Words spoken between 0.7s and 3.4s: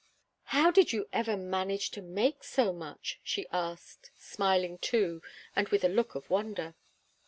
did you ever manage to make so much?"